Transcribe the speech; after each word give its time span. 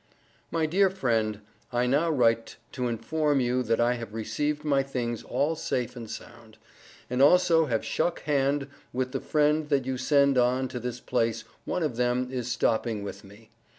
MY 0.49 0.65
DEAR 0.65 0.89
FRIEND: 0.89 1.41
I 1.71 1.85
now 1.85 2.09
write 2.09 2.57
to 2.71 2.87
inform 2.87 3.39
you 3.39 3.61
that 3.61 3.79
I 3.79 3.93
have 3.93 4.15
received 4.15 4.63
my 4.65 4.81
things 4.81 5.21
all 5.21 5.55
safe 5.55 5.95
and 5.95 6.09
sound, 6.09 6.57
and 7.07 7.21
also 7.21 7.67
have 7.67 7.85
shuck 7.85 8.21
hand 8.21 8.67
with 8.93 9.11
the 9.11 9.21
friend 9.21 9.69
that 9.69 9.85
you 9.85 9.99
send 9.99 10.39
on 10.39 10.67
to 10.69 10.79
this 10.79 10.99
place 10.99 11.43
one 11.65 11.83
of 11.83 11.97
them 11.97 12.29
is 12.31 12.47
stopping 12.51 13.03
with 13.03 13.23
me. 13.23 13.51